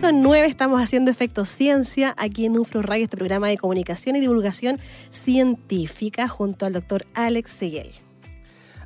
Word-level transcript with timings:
20 0.00 0.06
con 0.06 0.22
9 0.22 0.46
estamos 0.46 0.80
haciendo 0.80 1.10
Efecto 1.10 1.44
Ciencia 1.44 2.14
aquí 2.18 2.46
en 2.46 2.56
UFRO 2.56 2.82
Radio, 2.82 3.02
este 3.02 3.16
programa 3.16 3.48
de 3.48 3.56
comunicación 3.56 4.14
y 4.14 4.20
divulgación 4.20 4.78
científica 5.10 6.28
junto 6.28 6.66
al 6.66 6.72
doctor 6.72 7.04
Alex 7.14 7.50
Seguel. 7.50 7.90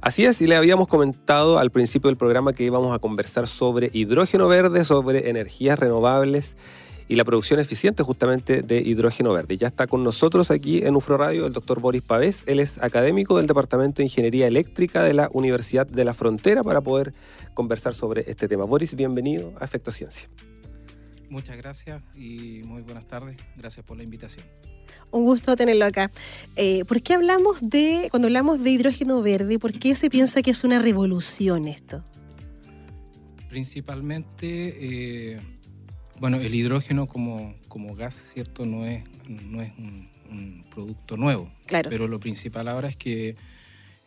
Así 0.01 0.25
es, 0.25 0.41
y 0.41 0.47
le 0.47 0.57
habíamos 0.57 0.89
comentado 0.89 1.59
al 1.59 1.71
principio 1.71 2.09
del 2.09 2.17
programa 2.17 2.55
que 2.55 2.65
íbamos 2.65 2.97
a 2.97 2.99
conversar 2.99 3.47
sobre 3.47 3.91
hidrógeno 3.93 4.49
verde, 4.49 4.87
sobre 4.87 5.29
energías 5.29 5.79
renovables 5.79 6.57
y 7.09 7.17
la 7.17 7.25
producción 7.25 7.61
eficiente 7.61 8.03
justamente 8.03 8.63
de 8.63 8.81
hidrógeno 8.81 9.35
verde. 9.35 9.59
Ya 9.59 9.67
está 9.67 9.87
con 9.87 10.05
nosotros 10.05 10.51
aquí 10.51 10.83
en 10.83 10.97
UFRO 10.97 11.19
Radio 11.19 11.47
el 11.47 11.53
doctor 11.53 11.81
Boris 11.81 12.03
Pavés. 12.03 12.43
Él 12.47 12.59
es 12.59 12.83
académico 12.83 13.37
del 13.37 13.47
Departamento 13.47 13.99
de 13.99 14.05
Ingeniería 14.05 14.47
Eléctrica 14.47 15.03
de 15.03 15.13
la 15.13 15.29
Universidad 15.35 15.87
de 15.87 16.07
la 16.07 16.15
Frontera 16.15 16.63
para 16.63 16.81
poder 16.81 17.13
conversar 17.53 17.93
sobre 17.93 18.31
este 18.31 18.49
tema. 18.49 18.65
Boris, 18.65 18.95
bienvenido 18.95 19.53
a 19.61 19.65
Efecto 19.67 19.93
Ciencia. 19.93 20.29
Muchas 21.33 21.57
gracias 21.57 22.03
y 22.15 22.61
muy 22.67 22.83
buenas 22.83 23.09
tardes. 23.09 23.39
Gracias 23.57 23.87
por 23.87 23.97
la 23.97 24.03
invitación. 24.03 24.45
Un 25.11 25.25
gusto 25.25 25.57
tenerlo 25.57 25.87
acá. 25.87 26.11
Eh, 26.57 26.85
¿Por 26.85 27.01
qué 27.01 27.15
hablamos 27.15 27.71
de, 27.71 28.09
cuando 28.11 28.29
hablamos 28.29 28.63
de 28.63 28.69
hidrógeno 28.69 29.23
verde, 29.23 29.59
por 29.59 29.73
qué 29.73 29.95
se 29.95 30.11
piensa 30.11 30.43
que 30.43 30.51
es 30.51 30.63
una 30.63 30.79
revolución 30.79 31.69
esto? 31.69 32.05
Principalmente, 33.49 34.77
eh, 34.79 35.41
bueno, 36.21 36.37
el 36.37 36.55
hidrógeno 36.55 37.07
como, 37.07 37.55
como 37.67 37.95
gas, 37.97 38.15
¿cierto? 38.15 38.67
No 38.67 38.85
es, 38.85 39.03
no 39.27 39.63
es 39.63 39.73
un, 39.79 40.63
producto 40.71 41.17
nuevo. 41.17 41.51
Claro. 41.65 41.89
Pero 41.89 42.09
lo 42.09 42.21
principal 42.21 42.69
ahora 42.69 42.89
es 42.89 42.97
que 42.99 43.37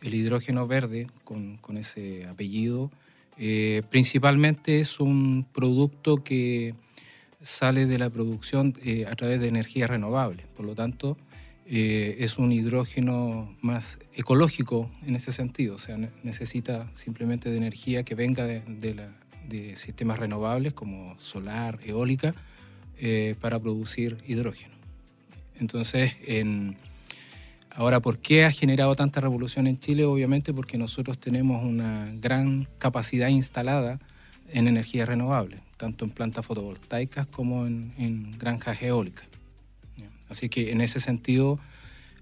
el 0.00 0.14
hidrógeno 0.14 0.68
verde, 0.68 1.08
con, 1.24 1.56
con 1.56 1.76
ese 1.76 2.24
apellido, 2.26 2.92
eh, 3.36 3.82
principalmente 3.90 4.78
es 4.78 5.00
un 5.00 5.44
producto 5.52 6.22
que 6.22 6.74
sale 7.46 7.86
de 7.86 7.98
la 7.98 8.10
producción 8.10 8.74
eh, 8.82 9.06
a 9.08 9.14
través 9.14 9.40
de 9.40 9.46
energías 9.46 9.88
renovables. 9.88 10.46
Por 10.48 10.66
lo 10.66 10.74
tanto, 10.74 11.16
eh, 11.64 12.16
es 12.18 12.38
un 12.38 12.52
hidrógeno 12.52 13.54
más 13.60 14.00
ecológico 14.14 14.90
en 15.06 15.14
ese 15.14 15.32
sentido. 15.32 15.76
O 15.76 15.78
sea, 15.78 15.96
necesita 16.24 16.90
simplemente 16.92 17.48
de 17.48 17.56
energía 17.56 18.02
que 18.02 18.16
venga 18.16 18.44
de, 18.44 18.62
de, 19.48 19.76
sistemas 19.76 20.18
renovables 20.18 20.72
como 20.72 21.18
solar, 21.20 21.78
eólica, 21.84 22.34
eh, 22.98 23.36
para 23.40 23.60
producir 23.60 24.16
hidrógeno. 24.26 24.74
Entonces, 25.60 26.16
en, 26.26 26.76
ahora, 27.70 28.00
¿por 28.00 28.18
qué 28.18 28.44
ha 28.44 28.50
generado 28.50 28.96
tanta 28.96 29.20
revolución 29.20 29.68
en 29.68 29.78
Chile? 29.78 30.04
Obviamente 30.04 30.52
porque 30.52 30.78
nosotros 30.78 31.16
tenemos 31.18 31.64
una 31.64 32.10
gran 32.20 32.68
capacidad 32.78 33.28
instalada 33.28 34.00
en 34.52 34.68
energías 34.68 35.08
renovables 35.08 35.60
tanto 35.76 36.04
en 36.04 36.10
plantas 36.10 36.46
fotovoltaicas 36.46 37.26
como 37.26 37.66
en, 37.66 38.36
granjas 38.38 38.82
eólicas. 38.82 39.26
Así 40.28 40.48
que 40.48 40.72
en 40.72 40.80
ese 40.80 40.98
sentido, 40.98 41.60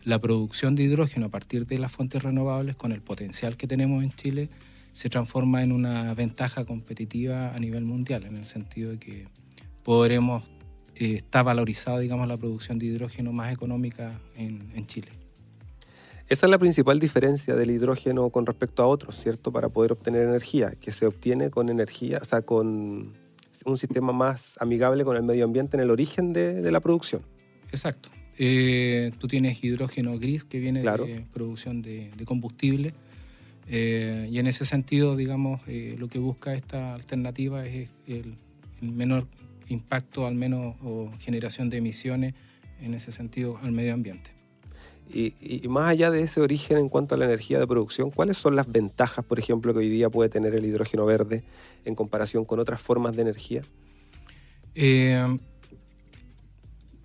la 0.04 0.18
producción 0.18 0.74
de 0.74 0.82
hidrógeno 0.82 1.26
a 1.26 1.28
partir 1.30 1.66
de 1.66 1.78
las 1.78 1.90
fuentes 1.90 2.22
renovables, 2.22 2.76
con 2.76 2.92
el 2.92 3.00
potencial 3.00 3.56
que 3.56 3.66
tenemos 3.66 4.02
en 4.02 4.12
Chile, 4.12 4.50
se 4.92 5.08
transforma 5.08 5.62
en 5.62 5.72
una 5.72 6.12
ventaja 6.14 6.64
competitiva 6.64 7.54
a 7.54 7.58
nivel 7.58 7.84
mundial, 7.84 8.24
en 8.24 8.36
el 8.36 8.44
sentido 8.44 8.90
de 8.90 8.98
que 8.98 9.26
podremos, 9.82 10.44
eh, 10.96 11.14
está 11.16 11.42
valorizada, 11.42 11.98
digamos, 11.98 12.28
la 12.28 12.36
producción 12.36 12.78
de 12.78 12.86
hidrógeno 12.86 13.32
más 13.32 13.52
económica 13.52 14.20
en 14.36 14.86
Chile. 14.86 15.23
Esa 16.28 16.46
es 16.46 16.50
la 16.50 16.58
principal 16.58 16.98
diferencia 16.98 17.54
del 17.54 17.70
hidrógeno 17.70 18.30
con 18.30 18.46
respecto 18.46 18.82
a 18.82 18.86
otros, 18.86 19.20
¿cierto? 19.20 19.52
Para 19.52 19.68
poder 19.68 19.92
obtener 19.92 20.22
energía, 20.22 20.72
que 20.80 20.90
se 20.90 21.06
obtiene 21.06 21.50
con 21.50 21.68
energía, 21.68 22.18
o 22.22 22.24
sea, 22.24 22.42
con 22.42 23.12
un 23.66 23.78
sistema 23.78 24.12
más 24.12 24.56
amigable 24.60 25.04
con 25.04 25.16
el 25.16 25.22
medio 25.22 25.44
ambiente 25.44 25.76
en 25.76 25.82
el 25.82 25.90
origen 25.90 26.32
de, 26.32 26.70
la 26.70 26.80
producción. 26.80 27.22
Exacto. 27.70 28.10
Eh, 28.38 29.12
tú 29.18 29.28
tienes 29.28 29.62
hidrógeno 29.62 30.18
gris 30.18 30.44
que 30.44 30.58
viene 30.58 30.82
de 30.82 31.24
producción 31.32 31.82
de, 31.82 32.10
combustible 32.24 32.94
eh, 33.68 34.28
y 34.30 34.38
en 34.38 34.46
ese 34.46 34.64
sentido, 34.64 35.16
digamos, 35.16 35.60
eh, 35.66 35.94
lo 35.98 36.08
que 36.08 36.18
busca 36.18 36.54
esta 36.54 36.94
alternativa 36.94 37.64
es 37.66 37.88
el, 38.06 38.34
menor 38.80 39.26
impacto 39.68 40.26
al 40.26 40.34
menos 40.34 40.76
o 40.82 41.10
generación 41.20 41.70
de 41.70 41.78
emisiones 41.78 42.34
en 42.82 42.92
ese 42.92 43.12
sentido 43.12 43.56
al 43.62 43.72
medio 43.72 43.94
ambiente. 43.94 44.33
Y, 45.12 45.68
más 45.68 45.90
allá 45.90 46.10
de 46.10 46.22
ese 46.22 46.40
origen 46.40 46.78
en 46.78 46.88
cuanto 46.88 47.14
a 47.14 47.18
la 47.18 47.24
energía 47.26 47.58
de 47.58 47.66
producción, 47.66 48.10
¿cuáles 48.10 48.38
son 48.38 48.56
las 48.56 48.70
ventajas, 48.70 49.24
por 49.24 49.38
ejemplo, 49.38 49.72
que 49.72 49.80
hoy 49.80 49.88
día 49.88 50.10
puede 50.10 50.28
tener 50.28 50.54
el 50.54 50.64
hidrógeno 50.64 51.04
verde 51.04 51.44
en 51.84 51.94
comparación 51.94 52.44
con 52.44 52.58
otras 52.58 52.80
formas 52.80 53.14
de 53.14 53.22
energía? 53.22 53.62
Eh, 54.74 55.24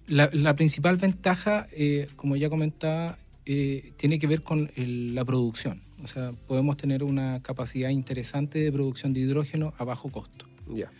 la, 0.07 0.55
principal 0.55 0.97
ventaja, 0.97 1.67
eh, 1.71 2.07
como 2.15 2.35
ya 2.35 2.49
comentaba, 2.49 3.19
eh, 3.45 3.93
tiene 3.97 4.17
que 4.17 4.27
ver 4.27 4.43
con 4.43 4.71
la 4.75 5.23
producción. 5.25 5.81
O 6.01 6.07
sea, 6.07 6.31
podemos 6.47 6.77
tener 6.77 7.03
una 7.03 7.43
capacidad 7.43 7.89
interesante 7.89 8.59
de 8.59 8.71
producción 8.71 9.13
de 9.13 9.19
hidrógeno 9.19 9.73
a 9.77 9.83
bajo 9.83 10.09
costo. 10.09 10.45
Ya. 10.67 10.91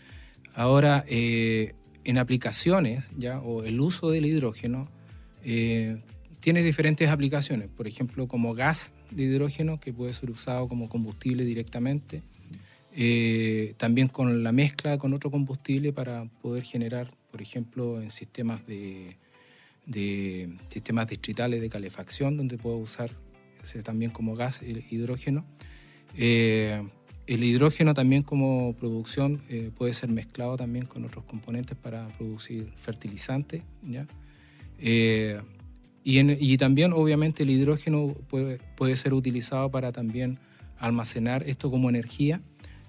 Ahora, 0.54 1.04
en 1.08 2.18
aplicaciones, 2.18 3.10
ya, 3.16 3.40
o 3.40 3.64
el 3.64 3.80
uso 3.80 4.10
del 4.10 4.26
hidrógeno, 4.26 4.88
tiene 6.40 6.62
diferentes 6.62 7.08
aplicaciones, 7.10 7.68
por 7.68 7.86
ejemplo, 7.86 8.26
como 8.26 8.54
gas 8.54 8.92
de 9.10 9.24
hidrógeno 9.24 9.78
que 9.78 9.92
puede 9.92 10.12
ser 10.14 10.30
usado 10.30 10.68
como 10.68 10.88
combustible 10.88 11.44
directamente, 11.44 12.22
eh, 12.92 13.74
también 13.76 14.08
con 14.08 14.42
la 14.42 14.50
mezcla 14.50 14.98
con 14.98 15.12
otro 15.12 15.30
combustible 15.30 15.92
para 15.92 16.24
poder 16.42 16.64
generar, 16.64 17.10
por 17.30 17.42
ejemplo, 17.42 18.00
en 18.00 18.10
sistemas 18.10 18.66
de, 18.66 19.16
sistemas 20.68 21.08
distritales 21.08 21.60
de 21.60 21.68
calefacción, 21.68 22.36
donde 22.36 22.56
puedo 22.56 22.76
usar 22.78 23.10
también 23.84 24.10
como 24.10 24.34
gas 24.34 24.62
el 24.62 24.84
hidrógeno. 24.90 25.44
Eh, 26.16 26.82
el 27.26 27.44
hidrógeno 27.44 27.94
también 27.94 28.22
como 28.22 28.74
producción 28.74 29.42
eh, 29.48 29.70
puede 29.76 29.92
ser 29.94 30.08
mezclado 30.08 30.56
también 30.56 30.86
con 30.86 31.04
otros 31.04 31.24
componentes 31.24 31.76
para 31.76 32.08
producir 32.16 32.72
fertilizantes. 32.74 33.62
¿ya? 33.82 34.06
Y, 36.02 36.56
también, 36.56 36.92
obviamente, 36.92 37.42
el 37.42 37.50
hidrógeno 37.50 38.14
puede, 38.28 38.58
puede, 38.76 38.96
ser 38.96 39.12
utilizado 39.12 39.70
para 39.70 39.92
también 39.92 40.38
almacenar 40.78 41.42
esto 41.46 41.70
como 41.70 41.90
energía 41.90 42.40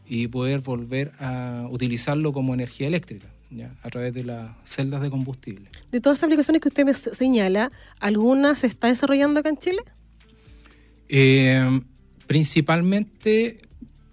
y 0.07 0.27
poder 0.27 0.61
volver 0.61 1.11
a 1.19 1.67
utilizarlo 1.69 2.31
como 2.31 2.53
energía 2.53 2.88
eléctrica. 2.88 3.27
¿ya? 3.51 3.69
a 3.83 3.89
través 3.89 4.13
de 4.13 4.23
las 4.23 4.50
celdas 4.63 5.01
de 5.01 5.09
combustible. 5.09 5.69
De 5.91 6.00
todas 6.00 6.17
las 6.17 6.23
aplicaciones 6.23 6.61
que 6.61 6.69
usted 6.69 6.85
me 6.85 6.94
señala, 6.94 7.71
¿alguna 8.00 8.55
se 8.55 8.67
está 8.67 8.88
desarrollando 8.88 9.41
acá 9.41 9.50
en 9.50 9.57
Chile? 9.57 9.81
Eh, 11.09 11.81
principalmente 12.27 13.59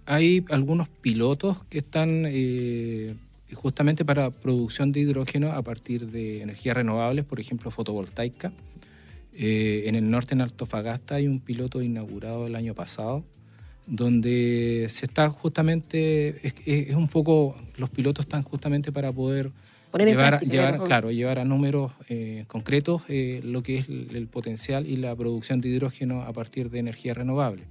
hay 0.05 0.43
algunos 0.49 0.89
pilotos 0.89 1.63
que 1.69 1.77
están 1.77 2.25
eh, 2.27 3.15
justamente 3.53 4.03
para 4.03 4.29
producción 4.31 4.91
de 4.91 5.01
hidrógeno 5.01 5.51
a 5.51 5.61
partir 5.61 6.07
de 6.07 6.41
energías 6.41 6.75
renovables, 6.75 7.25
por 7.25 7.39
ejemplo 7.39 7.71
fotovoltaica. 7.71 8.51
Eh, 9.41 9.87
en 9.87 9.95
el 9.95 10.09
norte, 10.09 10.33
en 10.33 10.41
Antofagasta, 10.41 11.15
hay 11.15 11.25
un 11.25 11.39
piloto 11.39 11.81
inaugurado 11.81 12.45
el 12.45 12.55
año 12.55 12.75
pasado, 12.75 13.23
donde 13.87 14.87
se 14.89 15.05
está 15.05 15.29
justamente, 15.29 16.53
es, 16.65 16.93
un 16.93 17.07
poco, 17.07 17.55
los 17.77 17.89
pilotos 17.89 18.25
están 18.25 18.43
justamente 18.43 18.91
para 18.91 19.13
poder 19.13 19.53
llevar, 19.97 20.41
llevar 20.41 20.83
claro, 20.83 21.11
llevar 21.11 21.39
a 21.39 21.45
números 21.45 21.93
eh, 22.09 22.43
concretos 22.47 23.03
eh, 23.07 23.39
lo 23.45 23.63
que 23.63 23.77
es 23.77 23.87
el, 23.87 24.27
potencial 24.27 24.85
y 24.85 24.97
la 24.97 25.15
producción 25.15 25.61
de 25.61 25.69
hidrógeno 25.69 26.23
a 26.23 26.33
partir 26.33 26.69
de 26.69 26.79
energía 26.79 27.13
renovable. 27.13 27.63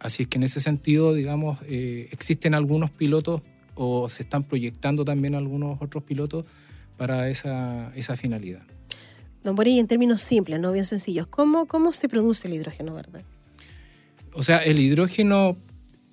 así 0.00 0.24
es 0.24 0.28
que 0.28 0.36
en 0.36 0.42
ese 0.42 0.60
sentido, 0.60 1.14
digamos, 1.14 1.58
existen 1.62 2.52
algunos 2.52 2.90
pilotos 2.90 3.40
o 3.76 4.10
se 4.10 4.24
están 4.24 4.44
proyectando 4.44 5.06
también 5.06 5.34
algunos 5.34 5.80
otros 5.80 6.02
pilotos 6.02 6.44
para 6.98 7.30
esa, 7.30 7.92
esa 7.96 8.14
finalidad. 8.14 8.60
Don 9.48 9.66
en 9.66 9.86
términos 9.86 10.20
simples, 10.20 10.60
no 10.60 10.72
bien 10.72 10.84
sencillos, 10.84 11.26
¿cómo, 11.26 11.64
¿cómo 11.64 11.92
se 11.92 12.06
produce 12.06 12.48
el 12.48 12.54
hidrógeno 12.54 12.92
verde? 12.92 13.24
O 14.34 14.42
sea, 14.42 14.58
el 14.58 14.78
hidrógeno 14.78 15.56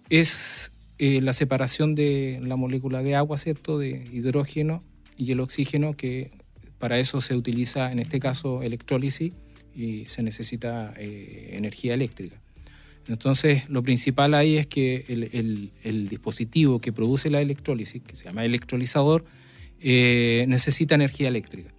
es 0.09 0.71
eh, 0.99 1.19
la 1.21 1.33
separación 1.33 1.95
de 1.95 2.39
la 2.41 2.55
molécula 2.55 3.03
de 3.03 3.15
agua, 3.15 3.37
¿cierto?, 3.37 3.77
de 3.77 4.07
hidrógeno 4.13 4.81
y 5.17 5.33
el 5.33 5.41
oxígeno, 5.41 5.97
que 5.97 6.31
para 6.79 6.97
eso 6.97 7.19
se 7.19 7.35
utiliza, 7.35 7.91
en 7.91 7.99
este 7.99 8.21
caso, 8.21 8.63
electrólisis 8.63 9.33
y 9.75 10.05
se 10.05 10.23
necesita 10.23 10.93
eh, 10.95 11.55
energía 11.57 11.93
eléctrica. 11.93 12.39
Entonces, 13.09 13.69
lo 13.69 13.83
principal 13.83 14.33
ahí 14.33 14.55
es 14.55 14.65
que 14.65 15.03
el, 15.09 16.07
dispositivo 16.07 16.79
que 16.79 16.93
produce 16.93 17.29
la 17.29 17.41
electrólisis, 17.41 18.01
que 18.01 18.15
se 18.15 18.23
llama 18.23 18.45
electrolizador, 18.45 19.25
eh, 19.81 20.45
necesita 20.47 20.95
energía 20.95 21.27
eléctrica. 21.27 21.74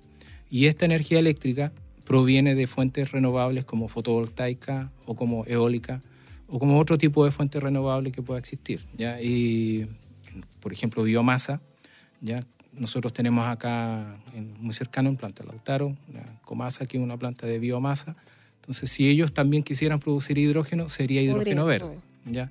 Y 0.51 0.67
esta 0.67 0.85
energía 0.85 1.19
eléctrica 1.19 1.73
proviene 2.05 2.55
de 2.55 2.67
fuentes 2.67 3.13
renovables 3.13 3.65
como 3.65 3.89
fotovoltaica 3.89 4.91
o 5.07 5.15
como 5.15 5.45
eólica 5.47 6.01
o 6.49 6.59
como 6.59 6.79
otro 6.79 6.97
tipo 6.99 7.25
de 7.25 7.33
fuente 7.33 7.59
renovable 7.59 8.13
que 8.13 8.23
pueda 8.23 8.39
existir. 8.39 8.85
¿ya? 8.97 9.21
Y, 9.21 9.89
por 10.61 10.73
ejemplo, 10.73 11.03
biomasa. 11.03 11.61
¿ya? 12.21 12.45
Nosotros 12.73 13.13
tenemos 13.13 13.47
acá, 13.47 14.17
muy 14.61 14.75
cercano, 14.75 15.09
en 15.09 15.17
Planta 15.17 15.43
Lautaro, 15.45 15.97
la 16.13 16.41
Comasa, 16.43 16.87
que 16.87 16.99
es 16.99 17.03
una 17.03 17.17
planta 17.17 17.47
de 17.47 17.59
biomasa 17.59 18.17
entonces, 18.67 18.91
si 18.91 19.09
ellos 19.09 19.33
también 19.33 19.63
quisieran 19.63 20.01
producir 20.01 20.39
hidrógeno, 20.39 20.89
sería 20.89 21.23
hidrógeno 21.23 21.65
verde. 21.65 21.99
¿ya? 22.25 22.51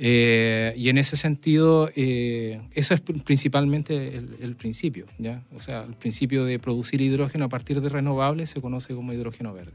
Eh, 0.00 0.74
y 0.76 0.88
en 0.90 0.98
ese 0.98 1.16
sentido, 1.16 1.90
eh, 1.96 2.60
eso 2.72 2.94
es 2.94 3.00
principalmente 3.00 4.16
el, 4.16 4.54
principio. 4.54 5.06
¿ya? 5.18 5.42
O 5.54 5.60
sea, 5.60 5.82
el 5.82 5.94
principio 5.94 6.44
de 6.44 6.58
producir 6.58 7.00
hidrógeno 7.00 7.46
a 7.46 7.48
partir 7.48 7.80
de 7.80 7.88
renovables 7.88 8.50
se 8.50 8.60
conoce 8.60 8.94
como 8.94 9.12
hidrógeno 9.12 9.52
verde. 9.52 9.72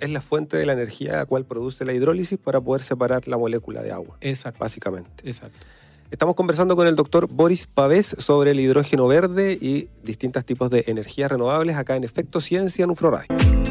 Es 0.00 0.10
la 0.10 0.22
fuente 0.22 0.56
de 0.56 0.66
la 0.66 0.72
energía 0.72 1.14
a 1.14 1.16
la 1.18 1.26
cual 1.26 1.44
produce 1.44 1.84
la 1.84 1.92
hidrólisis 1.92 2.38
para 2.38 2.60
poder 2.60 2.82
separar 2.82 3.28
la 3.28 3.36
molécula 3.36 3.82
de 3.82 3.92
agua. 3.92 4.16
Exacto. 4.22 4.58
Básicamente. 4.60 5.10
Exacto. 5.24 5.66
Estamos 6.10 6.34
conversando 6.36 6.76
con 6.76 6.86
el 6.86 6.96
doctor 6.96 7.28
Boris 7.28 7.66
Pavés 7.66 8.16
sobre 8.18 8.52
el 8.52 8.60
hidrógeno 8.60 9.06
verde 9.06 9.58
y 9.60 9.88
distintos 10.02 10.44
tipos 10.44 10.70
de 10.70 10.84
energías 10.86 11.30
renovables 11.30 11.76
acá 11.76 11.96
en 11.96 12.04
Efecto 12.04 12.40
Ciencia 12.40 12.84
en 12.84 12.90
UFRORADIO. 12.90 13.63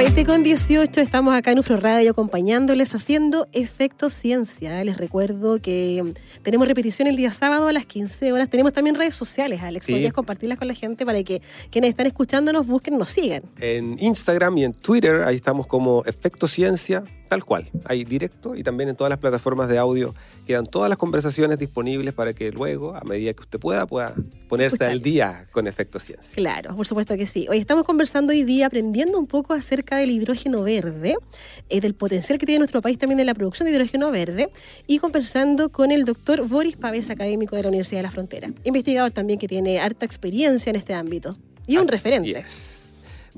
20 0.00 0.24
con 0.24 0.42
18, 0.42 0.98
estamos 0.98 1.34
acá 1.34 1.52
en 1.52 1.58
UFRO 1.58 1.76
Radio 1.76 2.12
acompañándoles 2.12 2.94
haciendo 2.94 3.46
Efecto 3.52 4.08
Ciencia. 4.08 4.82
Les 4.82 4.96
recuerdo 4.96 5.60
que 5.60 6.00
mm, 6.02 6.42
tenemos 6.42 6.66
repetición 6.66 7.06
el 7.06 7.16
día 7.16 7.30
sábado 7.32 7.68
a 7.68 7.72
las 7.74 7.84
15 7.84 8.32
horas. 8.32 8.48
Tenemos 8.48 8.72
también 8.72 8.96
redes 8.96 9.14
sociales, 9.14 9.60
Alex. 9.60 9.86
¿Podrías 9.86 10.14
compartirlas 10.14 10.56
con 10.56 10.68
la 10.68 10.74
gente 10.74 11.04
para 11.04 11.22
que 11.22 11.42
quienes 11.70 11.90
están 11.90 12.06
escuchándonos 12.06 12.66
busquen, 12.66 12.96
nos 12.96 13.10
sigan? 13.10 13.42
En 13.58 14.02
Instagram 14.02 14.56
y 14.56 14.64
en 14.64 14.72
Twitter, 14.72 15.20
ahí 15.20 15.36
estamos 15.36 15.66
como 15.66 16.02
Efecto 16.06 16.48
Ciencia 16.48 17.04
tal 17.30 17.44
cual, 17.44 17.70
ahí 17.84 18.02
directo 18.02 18.56
y 18.56 18.64
también 18.64 18.88
en 18.88 18.96
todas 18.96 19.08
las 19.08 19.20
plataformas 19.20 19.68
de 19.68 19.78
audio 19.78 20.16
quedan 20.48 20.66
todas 20.66 20.88
las 20.88 20.98
conversaciones 20.98 21.60
disponibles 21.60 22.12
para 22.12 22.32
que 22.32 22.50
luego, 22.50 22.96
a 22.96 23.02
medida 23.02 23.32
que 23.32 23.42
usted 23.42 23.60
pueda, 23.60 23.86
pueda 23.86 24.16
ponerse 24.48 24.84
al 24.84 25.00
día 25.00 25.46
con 25.52 25.68
Efecto 25.68 26.00
Ciencia. 26.00 26.34
Claro, 26.34 26.74
por 26.74 26.84
supuesto 26.84 27.16
que 27.16 27.26
sí. 27.26 27.46
Hoy 27.48 27.58
estamos 27.58 27.84
conversando 27.84 28.32
hoy 28.32 28.42
día, 28.42 28.66
aprendiendo 28.66 29.16
un 29.16 29.28
poco 29.28 29.54
acerca 29.54 29.96
del 29.98 30.10
hidrógeno 30.10 30.64
verde, 30.64 31.14
eh, 31.68 31.80
del 31.80 31.94
potencial 31.94 32.36
que 32.36 32.46
tiene 32.46 32.58
nuestro 32.58 32.82
país 32.82 32.98
también 32.98 33.20
en 33.20 33.26
la 33.26 33.34
producción 33.34 33.66
de 33.66 33.74
hidrógeno 33.74 34.10
verde 34.10 34.48
y 34.88 34.98
conversando 34.98 35.70
con 35.70 35.92
el 35.92 36.04
doctor 36.04 36.48
Boris 36.48 36.76
Pavés, 36.76 37.10
académico 37.10 37.54
de 37.54 37.62
la 37.62 37.68
Universidad 37.68 38.00
de 38.00 38.02
la 38.02 38.10
Frontera, 38.10 38.52
investigador 38.64 39.12
también 39.12 39.38
que 39.38 39.46
tiene 39.46 39.78
harta 39.78 40.04
experiencia 40.04 40.70
en 40.70 40.74
este 40.74 40.94
ámbito 40.94 41.36
y 41.68 41.76
un 41.76 41.86
referente. 41.86 42.44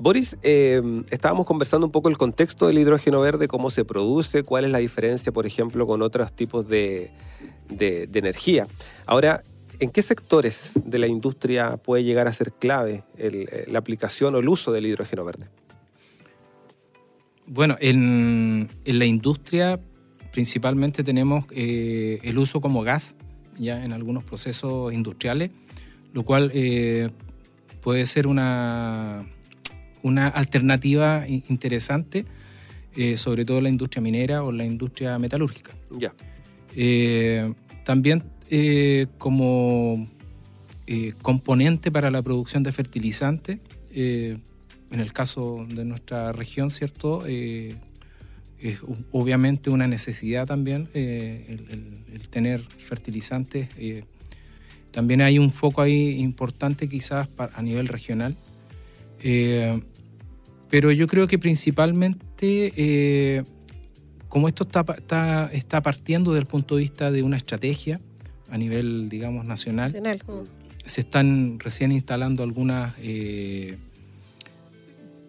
Boris, 0.03 0.35
em, 0.43 1.05
estábamos 1.11 1.47
conversando 1.47 1.85
un 1.85 1.91
poco 1.93 2.09
el 2.09 2.17
contexto 2.17 2.67
del 2.67 2.77
hidrógeno 2.77 3.21
verde, 3.21 3.47
cómo 3.47 3.71
se 3.71 3.85
produce, 3.85 4.43
cuál 4.43 4.65
es 4.65 4.71
la 4.71 4.79
diferencia, 4.79 5.31
por 5.31 5.45
ejemplo, 5.45 5.87
con 5.87 6.01
otros 6.01 6.33
tipos 6.33 6.67
de, 6.67 7.11
energía. 7.79 8.67
Ahora, 9.05 9.43
¿en 9.79 9.89
qué 9.89 10.01
sectores 10.01 10.73
de 10.83 10.99
la 10.99 11.07
industria 11.07 11.77
puede 11.77 12.03
llegar 12.03 12.27
a 12.27 12.33
ser 12.33 12.51
clave 12.51 13.05
eh, 13.17 13.65
la 13.71 13.79
aplicación 13.79 14.35
o 14.35 14.39
el 14.39 14.49
uso 14.49 14.73
del 14.73 14.87
hidrógeno 14.87 15.23
verde? 15.23 15.47
Bueno, 17.47 17.77
en, 17.79 18.67
la 18.83 19.05
industria 19.05 19.79
principalmente 20.33 21.05
tenemos 21.05 21.45
eh, 21.51 22.19
el 22.23 22.37
uso 22.39 22.59
como 22.59 22.81
gas, 22.81 23.15
ya 23.57 23.81
en 23.85 23.93
algunos 23.93 24.25
procesos 24.25 24.91
industriales, 24.91 25.51
lo 26.11 26.23
cual 26.23 26.51
eh, 26.53 27.09
puede 27.81 28.05
ser 28.05 28.27
una, 28.27 29.25
una 30.03 30.27
alternativa 30.27 31.25
interesante, 31.27 32.25
eh, 32.95 33.17
sobre 33.17 33.43
todo 33.45 33.57
en 33.57 33.63
la 33.63 33.69
industria 33.69 34.01
minera 34.01 34.43
o 34.43 34.51
la 34.51 34.65
industria 34.65 35.17
metalúrgica. 35.17 35.71
Ya. 35.89 36.13
Eh, 36.75 37.51
también 37.83 38.23
eh, 38.51 39.07
como 39.17 40.07
componente 41.21 41.91
para 41.91 42.11
la 42.11 42.21
producción 42.21 42.61
de 42.61 42.71
fertilizantes, 42.71 43.57
en 43.95 44.41
el 44.91 45.11
caso 45.11 45.65
de 45.67 45.85
nuestra 45.85 46.33
región, 46.33 46.69
¿cierto? 46.69 47.25
es 47.25 47.75
obviamente 49.11 49.69
una 49.69 49.87
necesidad 49.87 50.45
también 50.45 50.89
el, 50.93 52.27
tener 52.29 52.61
fertilizantes. 52.61 53.69
también 54.91 55.21
hay 55.21 55.39
un 55.39 55.51
foco 55.51 55.81
ahí 55.81 56.19
importante 56.19 56.87
quizás 56.87 57.27
a 57.37 57.61
nivel 57.63 57.87
regional 57.87 58.35
pero 60.73 60.91
yo 60.91 61.05
creo 61.05 61.27
que 61.27 61.37
principalmente, 61.37 62.73
eh, 62.75 63.43
como 64.27 64.47
esto 64.47 64.63
está, 64.63 65.47
está, 65.53 65.81
partiendo 65.83 66.31
desde 66.31 66.41
el 66.41 66.47
punto 66.47 66.77
de 66.77 66.81
vista 66.81 67.11
de 67.11 67.21
una 67.21 67.37
estrategia 67.37 68.01
a 68.49 68.57
nivel, 68.57 69.07
digamos, 69.07 69.45
nacional, 69.45 69.93
se 70.83 71.01
están 71.01 71.59
recién 71.59 71.91
instalando 71.91 72.41
algunas, 72.41 72.95
eh, 72.97 73.77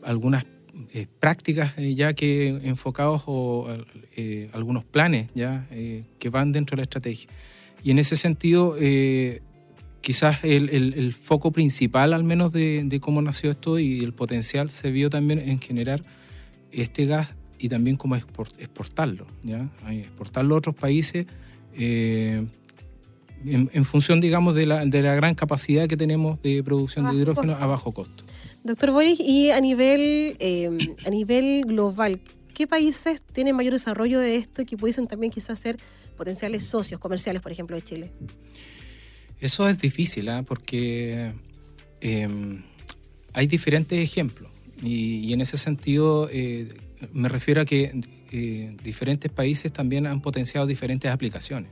algunas 0.02 0.46
eh, 0.94 1.06
prácticas 1.20 1.74
ya 1.76 2.14
que 2.14 2.48
enfocados 2.48 3.24
o 3.26 3.68
algunos 4.54 4.82
planes 4.84 5.28
ya 5.34 5.66
que 5.68 6.28
van 6.30 6.52
dentro 6.52 6.76
de 6.76 6.78
la 6.78 6.84
estrategia. 6.84 7.28
Y 7.82 7.90
en 7.90 7.98
ese 7.98 8.16
sentido, 8.16 8.76
quizás 10.04 10.38
el, 10.42 11.14
foco 11.14 11.50
principal 11.50 12.12
al 12.12 12.24
menos 12.24 12.52
de, 12.52 12.98
cómo 13.00 13.22
nació 13.22 13.50
esto 13.50 13.78
y 13.78 14.00
el 14.00 14.12
potencial 14.12 14.68
se 14.68 14.90
vio 14.90 15.08
también 15.08 15.40
en 15.40 15.58
generar 15.60 16.02
este 16.70 17.06
gas 17.06 17.28
y 17.58 17.70
también 17.70 17.96
cómo 17.96 18.14
exportarlo, 18.14 19.26
¿ya? 19.42 19.70
exportarlo 19.90 20.54
a 20.54 20.58
otros 20.58 20.74
países 20.74 21.26
eh, 21.72 22.44
en, 23.46 23.84
función, 23.86 24.20
digamos, 24.20 24.54
de 24.54 24.66
la, 24.66 25.14
gran 25.14 25.34
capacidad 25.34 25.88
que 25.88 25.96
tenemos 25.96 26.40
de 26.42 26.62
producción 26.62 27.06
de 27.06 27.14
hidrógeno 27.14 27.54
a 27.54 27.66
bajo 27.66 27.92
costo. 27.92 28.24
Doctor 28.62 28.92
Boris, 28.92 29.18
y 29.20 29.50
a 29.50 29.60
nivel, 29.60 30.36
eh, 30.38 30.70
a 31.06 31.10
nivel 31.10 31.64
global, 31.66 32.20
¿qué 32.54 32.66
países 32.66 33.22
tienen 33.32 33.56
mayor 33.56 33.72
desarrollo 33.72 34.20
de 34.20 34.36
esto 34.36 34.62
y 34.62 34.66
que 34.66 34.76
pudiesen 34.76 35.06
también 35.06 35.32
quizás 35.32 35.58
ser 35.58 35.78
potenciales 36.16 36.64
socios 36.64 37.00
comerciales, 37.00 37.40
por 37.40 37.52
ejemplo, 37.52 37.76
de 37.76 37.82
Chile? 37.82 38.12
Eso 39.44 39.68
es 39.68 39.78
difícil, 39.78 40.30
¿ah? 40.30 40.42
porque 40.42 41.30
em, 42.00 42.62
hay 43.34 43.46
diferentes 43.46 43.98
ejemplos 43.98 44.50
y, 44.82 45.34
en 45.34 45.42
ese 45.42 45.58
sentido 45.58 46.30
eh, 46.32 46.74
me 47.12 47.28
refiero 47.28 47.60
a 47.60 47.66
que 47.66 47.92
eh, 48.32 48.74
diferentes 48.82 49.30
países 49.30 49.70
también 49.70 50.06
han 50.06 50.22
potenciado 50.22 50.66
diferentes 50.66 51.12
aplicaciones. 51.12 51.68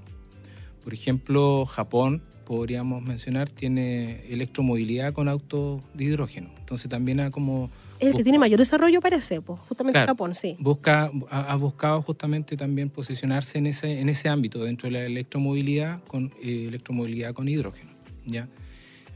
Por 0.84 0.92
ejemplo, 0.92 1.64
Japón, 1.64 2.22
podríamos 2.52 3.02
mencionar, 3.02 3.48
tiene 3.48 4.26
electromovilidad 4.28 5.14
con 5.14 5.26
autos 5.26 5.82
de 5.94 6.04
hidrógeno. 6.04 6.50
Entonces 6.58 6.90
también 6.90 7.20
ha 7.20 7.30
como... 7.30 7.70
El 7.98 8.14
que 8.14 8.22
tiene 8.22 8.38
mayor 8.38 8.58
desarrollo 8.58 9.00
parece, 9.00 9.40
pues, 9.40 9.58
justamente 9.60 9.98
Japón, 10.00 10.34
sí. 10.34 10.56
Busca, 10.58 11.10
ha, 11.30 11.56
buscado 11.56 12.02
justamente 12.02 12.58
también 12.58 12.90
posicionarse 12.90 13.56
en 13.56 13.68
ese, 13.68 14.00
en 14.00 14.10
ese 14.10 14.28
ámbito, 14.28 14.62
dentro 14.64 14.86
de 14.90 14.92
la 14.92 15.06
electromovilidad 15.06 16.04
con, 16.04 16.30
eh, 16.42 16.66
electromovilidad 16.68 17.32
con 17.32 17.48
hidrógeno. 17.48 17.90
¿ya? 18.26 18.50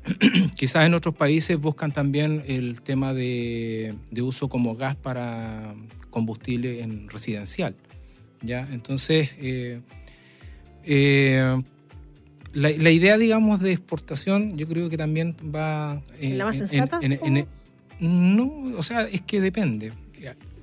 Quizás 0.55 0.87
en 0.87 0.95
otros 0.95 1.15
países 1.15 1.61
buscan 1.61 1.93
también 1.93 2.43
el 2.47 2.81
tema 2.81 3.13
de, 3.13 3.95
de 4.11 4.23
uso 4.23 4.49
como 4.49 4.77
gas 4.77 4.95
para 4.95 5.75
combustible 6.09 6.81
en 6.81 7.11
residencial. 7.11 7.75
¿ya? 8.41 8.67
Entonces... 8.73 9.29
Eh, 9.37 9.83
eh, 10.89 11.61
la, 12.57 12.91
idea, 12.91 13.19
digamos, 13.19 13.61
de 13.61 13.73
exportación, 13.73 14.57
yo 14.57 14.67
creo 14.67 14.89
que 14.89 14.97
también 14.97 15.37
va... 15.55 16.03
Eh, 16.19 16.31
¿En 16.31 16.39
la 16.39 16.47
más 16.47 16.57
sensata? 16.57 17.01
no, 18.01 18.65
o 18.77 18.83
sea, 18.83 19.03
es 19.03 19.21
que 19.21 19.41
depende. 19.41 19.93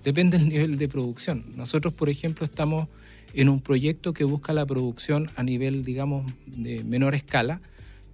Depende 0.04 0.38
del 0.38 0.50
nivel 0.50 0.78
de 0.78 0.88
producción. 0.90 1.46
Nosotros, 1.56 1.94
por 1.94 2.10
ejemplo, 2.10 2.46
estamos 2.46 2.88
en 3.34 3.48
un 3.48 3.62
proyecto 3.62 4.12
que 4.12 4.24
busca 4.24 4.54
la 4.54 4.66
producción 4.66 5.30
a 5.36 5.44
nivel, 5.44 5.86
digamos, 5.86 6.32
de 6.48 6.84
menor 6.84 7.16
escala, 7.16 7.62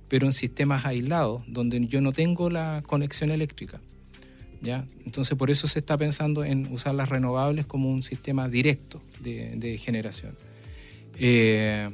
pero 0.08 0.28
en 0.28 0.34
sistemas 0.34 0.86
aislados, 0.86 1.44
donde 1.48 1.84
yo 1.88 2.02
no 2.02 2.12
tengo 2.12 2.50
la 2.50 2.84
conexión 2.86 3.32
eléctrica. 3.32 3.80
¿ya? 4.62 4.86
Entonces, 5.06 5.38
por 5.38 5.50
eso 5.50 5.68
se 5.68 5.80
está 5.80 5.98
pensando 5.98 6.44
en 6.44 6.72
usar 6.72 6.96
las 6.96 7.10
renovables 7.10 7.66
como 7.66 7.90
un 7.90 8.04
sistema 8.04 8.50
directo 8.50 9.02
de, 9.22 9.56
de 9.56 9.78
generación. 9.78 10.36
Eh, 11.18 11.90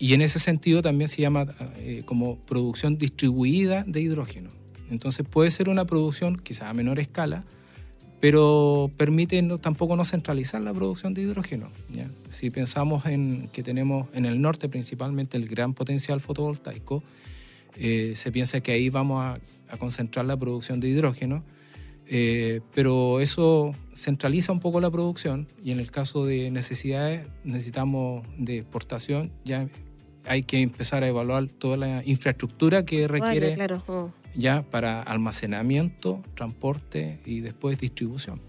y 0.00 0.14
en 0.14 0.22
ese 0.22 0.38
sentido 0.38 0.80
también 0.80 1.08
se 1.08 1.20
llama 1.20 1.46
eh, 1.76 2.02
como 2.06 2.36
producción 2.38 2.96
distribuida 2.96 3.84
de 3.86 4.00
hidrógeno. 4.00 4.48
Entonces 4.90 5.26
puede 5.28 5.50
ser 5.50 5.68
una 5.68 5.84
producción 5.84 6.38
quizá 6.38 6.70
a 6.70 6.74
menor 6.74 6.98
escala, 6.98 7.44
pero 8.18 8.90
permite 8.96 9.42
tampoco 9.60 9.96
no 9.96 10.06
centralizar 10.06 10.62
la 10.62 10.72
producción 10.72 11.12
de 11.12 11.22
hidrógeno. 11.22 11.70
Si 12.30 12.50
pensamos 12.50 13.04
en 13.04 13.50
que 13.52 13.62
tenemos 13.62 14.08
en 14.14 14.24
el 14.24 14.40
norte 14.40 14.70
principalmente 14.70 15.36
el 15.36 15.46
gran 15.46 15.74
potencial 15.74 16.22
fotovoltaico, 16.22 17.02
eh, 17.76 18.14
se 18.16 18.32
piensa 18.32 18.60
que 18.62 18.72
ahí 18.72 18.88
vamos 18.88 19.22
a, 19.22 19.38
concentrar 19.78 20.24
la 20.24 20.36
producción 20.36 20.80
de 20.80 20.88
hidrógeno, 20.88 21.44
eh, 22.08 22.60
pero 22.74 23.20
eso 23.20 23.72
centraliza 23.94 24.50
un 24.50 24.58
poco 24.58 24.80
la 24.80 24.90
producción 24.90 25.46
y 25.62 25.70
en 25.70 25.78
el 25.78 25.92
caso 25.92 26.24
de 26.26 26.50
necesidades 26.50 27.28
necesitamos 27.44 28.26
de 28.36 28.58
exportación, 28.58 29.30
ya 29.44 29.68
hay 30.30 30.44
que 30.44 30.62
empezar 30.62 31.02
a 31.02 31.08
evaluar 31.08 31.48
toda 31.48 31.76
la 31.76 32.02
infraestructura 32.06 32.84
que 32.84 33.08
requiere 33.08 33.56
oh. 33.88 34.12
ya 34.36 34.62
para 34.62 35.02
almacenamiento, 35.02 36.22
transporte 36.36 37.18
y 37.26 37.40
después 37.40 37.78
distribución. 37.78 38.40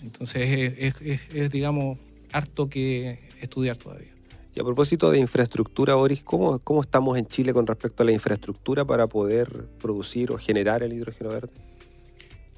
Entonces 0.00 0.76
es, 0.78 1.50
digamos, 1.50 1.98
harto 2.30 2.68
que 2.68 3.18
estudiar 3.40 3.76
todavía. 3.76 4.12
Y 4.54 4.60
a 4.60 4.62
propósito 4.62 5.10
de 5.10 5.18
infraestructura, 5.18 5.96
Boris, 5.96 6.22
¿cómo, 6.22 6.60
¿cómo 6.60 6.82
estamos 6.82 7.18
en 7.18 7.26
Chile 7.26 7.52
con 7.52 7.66
respecto 7.66 8.04
a 8.04 8.06
la 8.06 8.12
infraestructura 8.12 8.84
para 8.84 9.08
poder 9.08 9.66
producir 9.80 10.30
o 10.30 10.38
generar 10.38 10.84
el 10.84 10.92
hidrógeno 10.92 11.30
verde? 11.30 11.50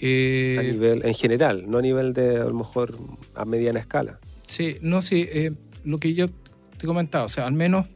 Eh, 0.00 0.56
a 0.58 0.62
nivel, 0.64 1.06
en 1.06 1.14
general, 1.14 1.64
no 1.66 1.78
a 1.78 1.82
nivel 1.82 2.12
de 2.12 2.37
a 2.37 2.44
lo 2.44 2.52
mejor 2.52 2.94
a 3.35 3.47
mediana 3.47 3.80
escala. 3.80 4.20
Sí, 4.47 4.76
no, 4.82 5.00
sí, 5.00 5.26
eh, 5.32 5.52
lo 5.82 5.97
que 5.97 6.12
yo 6.12 6.28
te 6.28 6.82
he 6.82 6.87
comentado, 6.87 7.25
o 7.25 7.30
sea, 7.30 7.47
al 7.47 7.54
menos 7.54 7.87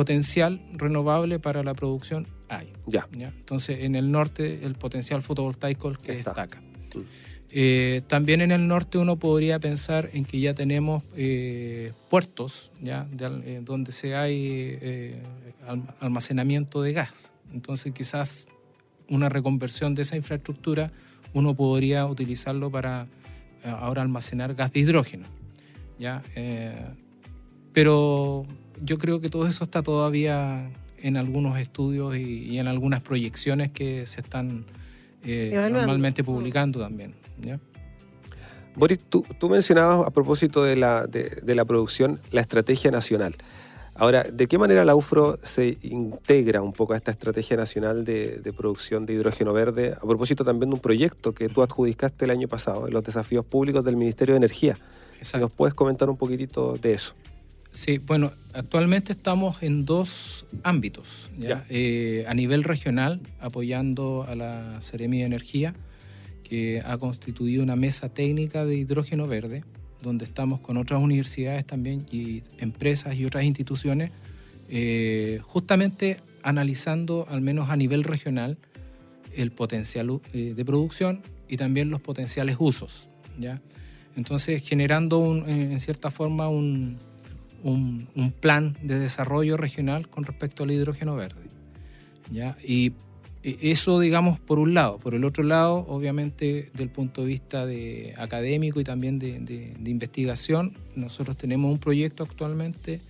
potencial 0.00 0.62
renovable 0.72 1.38
para 1.38 1.62
la 1.62 1.74
producción 1.74 2.26
hay. 2.48 2.72
Ya. 2.86 3.06
Entonces, 3.12 3.80
en 3.80 3.94
el 3.94 4.10
norte 4.10 4.60
el 4.62 4.74
potencial 4.74 5.22
fotovoltaico 5.22 5.90
es 5.90 5.98
el 5.98 6.02
que 6.02 6.12
destaca. 6.14 6.58
Mm. 6.58 7.00
Eh, 7.50 8.00
también 8.06 8.40
en 8.40 8.50
el 8.50 8.66
norte 8.66 8.96
uno 8.96 9.18
podría 9.18 9.58
pensar 9.58 10.08
en 10.14 10.24
que 10.24 10.40
ya 10.40 10.54
tenemos 10.54 11.02
eh, 11.18 11.92
puertos, 12.08 12.72
ya, 12.80 13.06
eh, 13.18 13.60
donde 13.62 13.92
se 13.92 14.16
hay 14.16 15.20
almacenamiento 16.00 16.80
de 16.80 16.94
gas. 16.94 17.34
Entonces, 17.52 17.92
quizás 17.92 18.48
una 19.10 19.28
reconversión 19.28 19.94
de 19.94 20.00
esa 20.00 20.16
infraestructura 20.16 20.92
uno 21.34 21.54
podría 21.54 22.06
utilizarlo 22.06 22.70
para 22.70 23.06
ahora 23.64 24.00
almacenar 24.00 24.54
gas 24.54 24.72
de 24.72 24.80
hidrógeno. 24.80 25.26
¿ya? 25.98 26.22
pero 27.74 28.46
yo 28.82 28.98
creo 28.98 29.20
que 29.20 29.28
todo 29.28 29.46
eso 29.46 29.64
está 29.64 29.82
todavía 29.82 30.70
en 30.98 31.16
algunos 31.16 31.58
estudios 31.58 32.16
y, 32.16 32.58
en 32.58 32.68
algunas 32.68 33.00
proyecciones 33.00 33.70
que 33.70 34.06
se 34.06 34.20
están 34.20 34.64
normalmente 35.24 36.24
publicando 36.24 36.80
también. 36.80 37.14
Boris, 38.76 39.00
tú, 39.08 39.24
mencionabas 39.48 40.06
a 40.06 40.10
propósito 40.10 40.62
de 40.62 40.76
la, 40.76 41.06
de, 41.06 41.54
la 41.54 41.64
producción 41.64 42.20
la 42.30 42.40
estrategia 42.40 42.90
nacional. 42.90 43.34
Ahora, 43.94 44.22
¿de 44.22 44.46
qué 44.46 44.56
manera 44.56 44.84
la 44.84 44.94
UFRO 44.94 45.38
se 45.42 45.76
integra 45.82 46.62
un 46.62 46.72
poco 46.72 46.94
a 46.94 46.96
esta 46.96 47.10
estrategia 47.10 47.56
nacional 47.56 48.04
de, 48.04 48.54
producción 48.56 49.04
de 49.04 49.14
hidrógeno 49.14 49.52
verde? 49.52 49.94
A 49.94 50.00
propósito 50.00 50.44
también 50.44 50.70
de 50.70 50.76
un 50.76 50.80
proyecto 50.80 51.34
que 51.34 51.48
tú 51.48 51.62
adjudicaste 51.62 52.24
el 52.24 52.30
año 52.30 52.48
pasado, 52.48 52.86
en 52.86 52.94
los 52.94 53.04
desafíos 53.04 53.44
públicos 53.44 53.84
del 53.84 53.96
Ministerio 53.96 54.34
de 54.34 54.38
Energía. 54.38 54.76
¿Nos 55.38 55.52
puedes 55.52 55.74
comentar 55.74 56.08
un 56.08 56.16
poquitito 56.16 56.74
de 56.80 56.94
eso? 56.94 57.14
Sí, 57.72 57.98
bueno, 57.98 58.32
actualmente 58.52 59.12
estamos 59.12 59.62
en 59.62 59.84
dos 59.84 60.44
ámbitos. 60.62 61.30
Eh, 61.68 62.24
a 62.28 62.34
nivel 62.34 62.64
regional, 62.64 63.20
apoyando 63.40 64.26
a 64.28 64.34
la 64.34 64.80
Seremia 64.80 65.20
de 65.20 65.26
Energía, 65.26 65.74
que 66.42 66.82
ha 66.84 66.98
constituido 66.98 67.62
una 67.62 67.76
mesa 67.76 68.08
técnica 68.08 68.64
de 68.64 68.76
hidrógeno 68.76 69.28
verde, 69.28 69.64
donde 70.02 70.24
estamos 70.24 70.60
con 70.60 70.78
otras 70.78 71.00
universidades 71.00 71.64
también 71.64 72.04
y 72.10 72.42
empresas 72.58 73.14
y 73.14 73.24
otras 73.24 73.44
instituciones, 73.44 74.10
eh, 74.68 75.40
justamente 75.42 76.20
analizando, 76.42 77.26
al 77.30 77.40
menos 77.40 77.70
a 77.70 77.76
nivel 77.76 78.02
regional, 78.02 78.58
el 79.32 79.52
potencial 79.52 80.20
eh, 80.32 80.54
de 80.56 80.64
producción 80.64 81.22
y 81.48 81.56
también 81.56 81.88
los 81.90 82.00
potenciales 82.00 82.56
usos. 82.58 83.08
¿ya? 83.38 83.62
Entonces, 84.16 84.60
generando 84.66 85.44
en 85.46 85.78
cierta 85.78 86.10
forma 86.10 86.48
un, 86.48 86.98
un, 87.62 88.08
plan 88.40 88.76
de 88.82 88.98
desarrollo 88.98 89.56
regional 89.56 90.08
con 90.08 90.24
respecto 90.24 90.64
al 90.64 90.70
hidrógeno 90.70 91.16
verde. 91.16 91.42
¿ya? 92.30 92.56
Y 92.64 92.92
eso, 93.42 93.98
digamos, 94.00 94.38
por 94.38 94.58
un 94.58 94.74
lado. 94.74 94.98
Por 94.98 95.14
el 95.14 95.24
otro 95.24 95.44
lado, 95.44 95.86
obviamente, 95.88 96.70
del 96.74 96.90
punto 96.90 97.22
de 97.22 97.28
vista 97.28 97.66
de 97.66 98.14
académico 98.18 98.80
y 98.80 98.84
también 98.84 99.18
de, 99.18 99.74
investigación, 99.84 100.74
nosotros 100.94 101.36
tenemos 101.36 101.72
un 101.72 101.78
proyecto 101.78 102.22
actualmente 102.22 103.00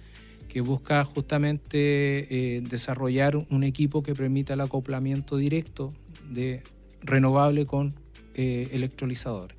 que 0.49 0.61
busca 0.61 1.05
justamente 1.05 2.57
eh, 2.57 2.61
desarrollar 2.63 3.37
un 3.37 3.63
equipo 3.63 4.03
que 4.03 4.15
permita 4.15 4.55
el 4.55 4.61
acoplamiento 4.61 5.37
directo 5.37 5.93
de 6.29 6.63
renovable 7.03 7.67
con 7.67 7.95
eh, 8.35 8.69
electrolizadores 8.73 9.57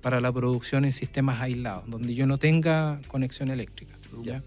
para 0.00 0.20
la 0.20 0.32
producción 0.32 0.84
en 0.84 0.92
sistemas 0.92 1.40
aislados, 1.40 1.88
donde 1.90 2.14
yo 2.14 2.26
no 2.26 2.38
tenga 2.38 3.00
conexión 3.08 3.50
eléctrica. 3.50 3.97
¿Ya? 4.22 4.42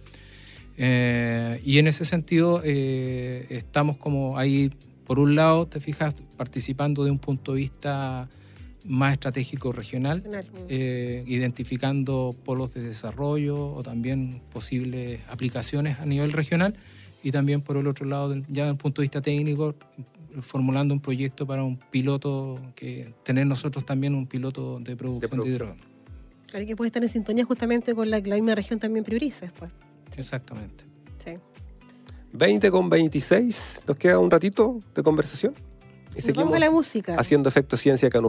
Eh, 0.77 1.61
y 1.63 1.77
en 1.77 1.87
ese 1.87 2.05
sentido 2.05 2.61
estamos 2.63 3.97
como 3.97 4.37
ahí 4.37 4.71
por 5.11 5.19
un 5.19 5.35
lado, 5.35 5.67
te 5.67 5.81
fijas, 5.81 6.15
participando 6.37 7.03
de 7.03 7.11
un 7.11 7.19
punto 7.19 7.51
de 7.51 7.57
vista 7.57 8.29
más 8.85 9.11
estratégico 9.11 9.73
regional, 9.73 10.23
eh, 10.69 11.25
identificando 11.27 12.33
polos 12.45 12.73
de 12.73 12.81
desarrollo 12.81 13.73
o 13.73 13.83
también 13.83 14.41
posibles 14.53 15.19
aplicaciones 15.29 15.99
a 15.99 16.05
nivel 16.05 16.31
regional 16.31 16.75
y 17.23 17.31
también 17.31 17.59
por 17.59 17.75
el 17.75 17.87
otro 17.87 18.05
lado, 18.05 18.33
ya 18.47 18.63
desde 18.63 18.71
un 18.71 18.77
punto 18.77 19.01
de 19.01 19.03
vista 19.03 19.21
técnico, 19.21 19.75
formulando 20.39 20.93
un 20.93 21.01
proyecto 21.01 21.45
para 21.45 21.63
un 21.63 21.77
piloto, 21.77 22.61
que 22.73 23.13
tener 23.23 23.45
nosotros 23.45 23.85
también 23.85 24.15
un 24.15 24.27
piloto 24.27 24.79
de 24.79 24.95
producción 24.95 25.43
de, 25.43 25.49
hidrógeno. 25.49 25.90
Claro 26.51 26.65
que 26.65 26.75
puede 26.75 26.87
estar 26.87 27.01
en 27.01 27.09
sintonía 27.09 27.45
justamente 27.45 27.95
con 27.95 28.09
la 28.09 28.21
que 28.21 28.29
la 28.29 28.35
misma 28.35 28.53
región 28.55 28.77
también 28.77 29.05
prioriza 29.05 29.45
después. 29.45 29.71
Exactamente. 30.17 30.91
20 32.33 32.71
con 32.71 32.89
26. 32.89 33.81
Nos 33.87 33.97
queda 33.97 34.19
un 34.19 34.31
ratito 34.31 34.79
de 34.95 35.03
conversación. 35.03 35.53
Y 36.15 36.21
seguimos 36.21 36.59
la 36.59 36.69
música. 36.69 37.15
haciendo 37.15 37.49
efecto 37.49 37.77
ciencia 37.77 38.07
acá 38.07 38.19
en 38.19 38.25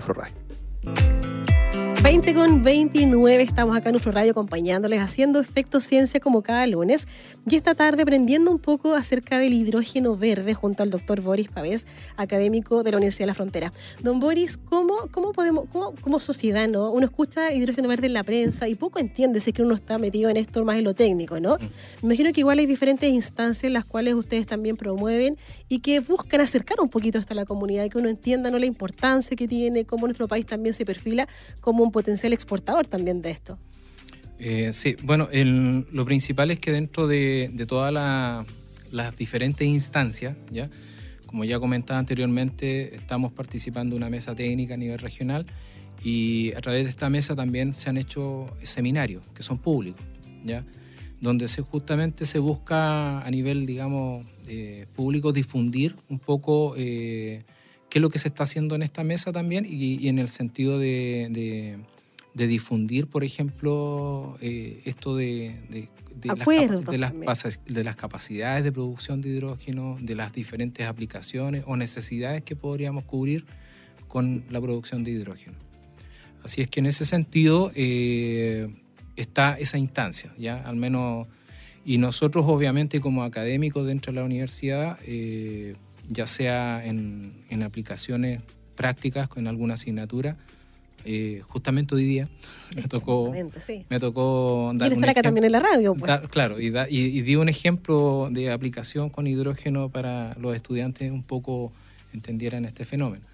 20 2.02 2.34
con 2.34 2.64
29 2.64 3.44
estamos 3.44 3.76
acá 3.76 3.90
en 3.90 3.92
nuestro 3.92 4.10
radio 4.10 4.32
acompañándoles, 4.32 5.00
haciendo 5.00 5.38
efecto 5.38 5.78
ciencia 5.78 6.18
como 6.18 6.42
cada 6.42 6.66
lunes. 6.66 7.06
Y 7.48 7.54
esta 7.54 7.76
tarde 7.76 8.02
aprendiendo 8.02 8.50
un 8.50 8.58
poco 8.58 8.96
acerca 8.96 9.38
del 9.38 9.52
hidrógeno 9.52 10.16
verde 10.16 10.52
junto 10.52 10.82
al 10.82 10.90
doctor 10.90 11.20
Boris 11.20 11.48
Pavés, 11.48 11.86
académico 12.16 12.82
de 12.82 12.90
la 12.90 12.96
Universidad 12.96 13.22
de 13.22 13.26
la 13.28 13.34
Frontera. 13.34 13.72
Don 14.00 14.18
Boris, 14.18 14.56
¿cómo, 14.56 14.94
cómo 15.12 15.32
podemos, 15.32 15.66
cómo, 15.70 15.94
como 16.00 16.18
sociedad, 16.18 16.66
¿no? 16.66 16.90
uno 16.90 17.06
escucha 17.06 17.52
hidrógeno 17.52 17.86
verde 17.86 18.08
en 18.08 18.14
la 18.14 18.24
prensa 18.24 18.66
y 18.66 18.74
poco 18.74 18.98
entiende 18.98 19.38
si 19.38 19.50
es 19.50 19.54
que 19.54 19.62
uno 19.62 19.76
está 19.76 19.96
metido 19.98 20.28
en 20.28 20.36
esto 20.36 20.64
más 20.64 20.78
en 20.78 20.84
lo 20.84 20.94
técnico, 20.94 21.38
¿no? 21.38 21.54
Mm. 21.54 21.60
Me 22.02 22.14
imagino 22.14 22.32
que 22.32 22.40
igual 22.40 22.58
hay 22.58 22.66
diferentes 22.66 23.08
instancias 23.08 23.62
en 23.62 23.74
las 23.74 23.84
cuales 23.84 24.14
ustedes 24.14 24.46
también 24.46 24.76
promueven 24.76 25.36
y 25.68 25.78
que 25.78 26.00
buscan 26.00 26.40
acercar 26.40 26.80
un 26.80 26.88
poquito 26.88 27.18
esto 27.20 27.32
a 27.32 27.36
la 27.36 27.44
comunidad 27.44 27.84
y 27.84 27.90
que 27.90 27.98
uno 27.98 28.08
entienda 28.08 28.50
¿no? 28.50 28.58
la 28.58 28.66
importancia 28.66 29.36
que 29.36 29.46
tiene, 29.46 29.84
cómo 29.84 30.08
nuestro 30.08 30.26
país 30.26 30.46
también 30.46 30.74
se 30.74 30.84
perfila 30.84 31.28
como 31.60 31.84
un 31.84 31.91
potencial 31.92 32.32
exportador 32.32 32.86
también 32.86 33.22
de 33.22 33.30
esto. 33.30 33.58
Eh, 34.38 34.72
sí, 34.72 34.96
bueno, 35.04 35.28
lo 35.32 36.04
principal 36.04 36.50
es 36.50 36.58
que 36.58 36.72
dentro 36.72 37.06
de, 37.06 37.52
todas 37.68 37.92
las 38.90 39.16
diferentes 39.16 39.66
instancias, 39.66 40.36
¿ya? 40.50 40.68
como 41.26 41.44
ya 41.44 41.60
comentaba 41.60 42.00
anteriormente, 42.00 42.96
estamos 42.96 43.32
participando 43.32 43.94
en 43.94 44.02
una 44.02 44.10
mesa 44.10 44.34
técnica 44.34 44.74
a 44.74 44.76
nivel 44.76 44.98
regional 44.98 45.46
y 46.02 46.52
a 46.54 46.60
través 46.60 46.84
de 46.84 46.90
esta 46.90 47.08
mesa 47.08 47.36
también 47.36 47.72
se 47.72 47.88
han 47.88 47.96
hecho 47.96 48.50
seminarios 48.62 49.28
que 49.28 49.44
son 49.44 49.58
públicos, 49.58 50.02
¿ya? 50.44 50.64
donde 51.20 51.46
justamente 51.46 52.26
se 52.26 52.40
busca 52.40 53.20
a 53.20 53.30
nivel, 53.30 53.64
digamos, 53.64 54.26
eh, 54.48 54.86
público 54.96 55.32
difundir 55.32 55.94
un 56.08 56.18
poco 56.18 56.74
eh, 56.76 57.44
qué 57.92 57.98
es 57.98 58.00
lo 58.00 58.08
que 58.08 58.18
se 58.18 58.28
está 58.28 58.44
haciendo 58.44 58.74
en 58.74 58.82
esta 58.82 59.04
mesa 59.04 59.32
también 59.32 59.66
y, 59.68 60.08
en 60.08 60.18
el 60.18 60.30
sentido 60.30 60.78
de 60.78 61.78
de 62.34 62.46
difundir, 62.46 63.06
por 63.06 63.24
ejemplo, 63.24 64.38
eh, 64.40 64.80
esto 64.84 65.16
de, 65.16 65.54
de, 65.68 65.88
las, 67.26 67.58
de, 67.66 67.84
las, 67.84 67.96
capacidades 67.96 68.64
de 68.64 68.72
producción 68.72 69.20
de 69.20 69.28
hidrógeno, 69.30 69.98
de 70.00 70.14
las 70.14 70.32
diferentes 70.32 70.86
aplicaciones 70.86 71.64
o 71.66 71.76
necesidades 71.76 72.42
que 72.42 72.56
podríamos 72.56 73.04
cubrir 73.04 73.44
con 74.08 74.44
la 74.50 74.60
producción 74.60 75.04
de 75.04 75.10
hidrógeno. 75.10 75.56
Así 76.42 76.62
es 76.62 76.68
que 76.68 76.80
en 76.80 76.86
ese 76.86 77.04
sentido 77.04 77.70
eh, 77.74 78.68
está 79.16 79.58
esa 79.58 79.76
instancia, 79.76 80.32
ya 80.38 80.56
al 80.56 80.76
menos, 80.76 81.28
y 81.84 81.98
nosotros 81.98 82.46
obviamente 82.48 83.00
como 83.00 83.24
académicos 83.24 83.86
dentro 83.86 84.12
de 84.12 84.20
la 84.20 84.24
universidad, 84.24 84.98
eh, 85.06 85.74
ya 86.08 86.26
sea 86.26 86.84
en, 86.84 87.32
en 87.50 87.62
aplicaciones 87.62 88.40
prácticas, 88.76 89.28
con 89.28 89.46
alguna 89.46 89.74
asignatura, 89.74 90.36
eh, 91.04 91.42
justamente 91.48 91.94
hoy 91.94 92.04
día 92.04 92.28
me 92.76 92.82
tocó, 92.82 93.32
sí. 93.60 93.84
me 93.88 93.98
tocó 93.98 94.70
dar 94.74 94.92
y 94.92 94.94
está 94.94 95.10
acá 95.10 95.22
también 95.22 95.44
en 95.44 95.52
la 95.52 95.60
radio. 95.60 95.94
Pues. 95.94 96.20
claro, 96.28 96.60
y, 96.60 96.72
y, 96.88 97.22
di 97.22 97.36
un 97.36 97.48
ejemplo 97.48 98.28
de 98.30 98.52
aplicación 98.52 99.10
con 99.10 99.26
hidrógeno 99.26 99.88
para 99.88 100.36
los 100.38 100.54
estudiantes 100.54 101.10
un 101.10 101.24
poco 101.24 101.72
entendieran 102.12 102.64
este 102.64 102.84
fenómeno. 102.84 103.24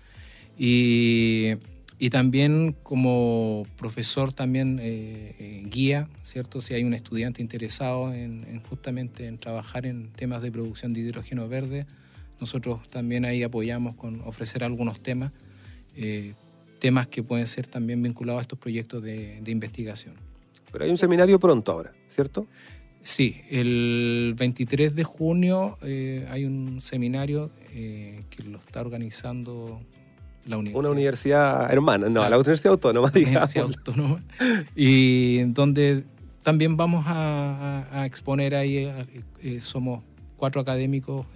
Y, 0.57 1.53
y 1.99 2.11
también 2.11 2.75
como 2.83 3.67
profesor 3.77 4.33
también 4.33 4.79
eh, 4.81 5.35
eh, 5.39 5.63
guía, 5.67 6.09
¿cierto? 6.23 6.61
Si 6.61 6.75
hay 6.75 6.85
un 6.85 6.95
estudiante 6.95 7.43
interesado 7.43 8.15
en, 8.15 8.61
justamente 8.69 9.27
en 9.27 9.39
trabajar 9.39 9.85
en 9.85 10.09
temas 10.11 10.43
de 10.43 10.51
producción 10.51 10.93
de 10.93 11.01
hidrógeno 11.01 11.49
verde, 11.49 11.87
nosotros 12.41 12.87
también 12.89 13.25
ahí 13.25 13.43
apoyamos 13.43 13.95
con 13.95 14.21
ofrecer 14.23 14.65
algunos 14.65 15.01
temas 15.01 15.33
temas 16.79 17.07
que 17.09 17.23
pueden 17.23 17.47
ser 17.47 17.67
también 17.67 18.03
vinculados 18.03 18.41
a 18.41 18.43
estos 18.43 18.59
proyectos 18.59 19.03
de, 19.03 19.43
investigación. 19.47 20.15
Pero 20.73 20.85
hay 20.85 20.91
un 20.91 20.99
seminario 20.99 21.39
pronto 21.39 21.73
ahora, 21.73 21.93
¿cierto? 22.09 22.47
Sí, 23.03 23.41
el 23.51 24.35
23 24.37 24.95
de 24.95 25.05
junio 25.05 25.79
eh, 25.83 26.27
hay 26.31 26.45
un 26.45 26.81
seminario 26.81 27.51
eh, 27.73 28.23
que 28.29 28.43
lo 28.43 28.59
está 28.59 28.81
organizando 28.81 29.81
la 30.45 30.59
universidad. 30.59 30.81
Una 30.81 30.91
universidad 30.91 31.73
hermana, 31.73 32.09
no, 32.09 32.29
la 32.29 32.37
Universidad 32.37 32.73
Autónoma, 32.73 33.11
digamos. 33.11 33.55
Universidad 33.55 33.65
Autónoma. 33.67 34.23
Y 34.75 35.45
donde 35.45 36.05
también 36.43 36.77
vamos 36.77 37.05
a, 37.07 38.05
exponer 38.07 38.55
ahí, 38.55 38.91
eh, 39.43 39.61
somos 39.61 40.03
cuatro 40.37 40.61
académicos 40.61 41.27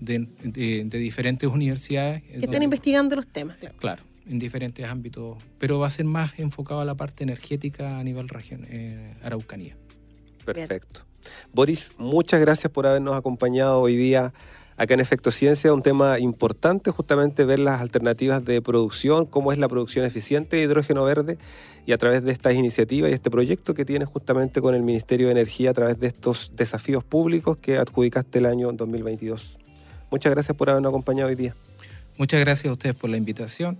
de, 0.00 0.84
diferentes 0.84 1.48
universidades. 1.48 2.22
Que 2.22 2.38
están 2.38 2.62
investigando 2.62 3.16
los 3.16 3.26
temas, 3.26 3.56
claro. 3.56 3.76
Claro 3.78 4.02
en 4.28 4.38
diferentes 4.38 4.86
ámbitos, 4.86 5.38
pero 5.58 5.80
va 5.80 5.88
a 5.88 5.90
ser 5.90 6.04
más 6.04 6.38
enfocado 6.38 6.80
a 6.80 6.84
la 6.84 6.94
parte 6.94 7.24
energética 7.24 7.98
a 7.98 8.04
nivel 8.04 8.28
región, 8.28 8.64
eh, 8.70 9.12
Araucanía. 9.24 9.76
Perfecto. 10.44 11.02
Boris, 11.52 11.92
muchas 11.98 12.40
gracias 12.40 12.72
por 12.72 12.86
habernos 12.86 13.16
acompañado 13.16 13.80
hoy 13.80 13.96
día 13.96 14.32
acá 14.76 14.94
en 14.94 15.00
Efecto 15.00 15.30
Ciencia, 15.30 15.74
un 15.74 15.82
tema 15.82 16.18
importante, 16.18 16.90
justamente 16.90 17.44
ver 17.44 17.58
las 17.58 17.82
alternativas 17.82 18.42
de 18.42 18.62
producción, 18.62 19.26
cómo 19.26 19.52
es 19.52 19.58
la 19.58 19.68
producción 19.68 20.06
eficiente 20.06 20.56
de 20.56 20.62
hidrógeno 20.62 21.04
verde 21.04 21.36
y 21.84 21.92
a 21.92 21.98
través 21.98 22.24
de 22.24 22.32
estas 22.32 22.54
iniciativas 22.54 23.10
y 23.10 23.14
este 23.14 23.30
proyecto 23.30 23.74
que 23.74 23.84
tienes 23.84 24.08
justamente 24.08 24.62
con 24.62 24.74
el 24.74 24.82
Ministerio 24.82 25.26
de 25.26 25.32
Energía 25.32 25.70
a 25.70 25.74
través 25.74 26.00
de 26.00 26.06
estos 26.06 26.52
desafíos 26.56 27.04
públicos 27.04 27.58
que 27.58 27.76
adjudicaste 27.76 28.38
el 28.38 28.46
año 28.46 28.72
2022. 28.72 29.58
Muchas 30.10 30.32
gracias 30.32 30.56
por 30.56 30.68
habernos 30.70 30.90
acompañado 30.90 31.28
hoy 31.28 31.36
día. 31.36 31.54
Muchas 32.18 32.40
gracias 32.40 32.68
a 32.68 32.72
ustedes 32.72 32.96
por 32.96 33.10
la 33.10 33.16
invitación 33.16 33.78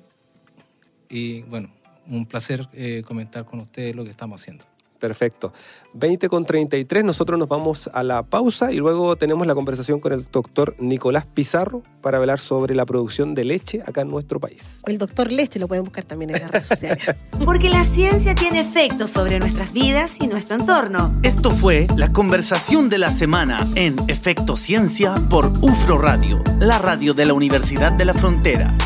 y 1.09 1.43
bueno, 1.43 1.71
un 2.07 2.25
placer 2.25 2.69
eh, 2.73 3.03
comentar 3.05 3.45
con 3.45 3.61
ustedes 3.61 3.95
lo 3.95 4.05
que 4.05 4.11
estamos 4.11 4.41
haciendo. 4.41 4.70
Perfecto. 5.01 5.53
20 5.95 6.29
con 6.29 6.45
33, 6.45 7.03
nosotros 7.03 7.39
nos 7.39 7.49
vamos 7.49 7.91
a 7.93 8.03
la 8.03 8.23
pausa 8.23 8.71
y 8.71 8.77
luego 8.77 9.17
tenemos 9.17 9.47
la 9.47 9.55
conversación 9.55 9.99
con 9.99 10.13
el 10.13 10.27
doctor 10.31 10.77
Nicolás 10.79 11.27
Pizarro 11.27 11.83
para 12.01 12.19
hablar 12.19 12.39
sobre 12.39 12.75
la 12.75 12.87
producción 12.87 13.35
de 13.35 13.45
leche 13.45 13.83
acá 13.87 14.03
en 14.03 14.11
nuestro 14.11 14.39
país. 14.39 14.81
el 14.87 14.99
doctor 14.99 15.33
Leche 15.33 15.59
lo 15.59 15.67
pueden 15.67 15.85
buscar 15.85 16.05
también 16.05 16.31
en 16.31 16.41
las 16.41 16.51
redes 16.51 16.69
sociales. 16.69 17.05
Porque 17.45 17.69
la 17.71 17.85
ciencia 17.85 18.35
tiene 18.35 18.61
efectos 18.61 19.11
sobre 19.11 19.39
nuestras 19.41 19.73
vidas 19.73 20.19
y 20.21 20.29
nuestro 20.29 20.57
entorno. 20.57 21.19
Esto 21.23 21.51
fue 21.51 21.87
la 21.97 22.13
conversación 22.13 22.89
de 22.89 22.99
la 22.99 23.11
semana 23.11 23.67
en 23.75 23.97
Efecto 24.09 24.57
Ciencia 24.57 25.15
por 25.29 25.47
UFRO 25.63 25.99
Radio, 25.99 26.43
la 26.61 26.79
radio 26.79 27.15
de 27.15 27.27
la 27.27 27.35
Universidad 27.35 27.93
de 27.93 28.05
la 28.05 28.15
Frontera. 28.15 28.77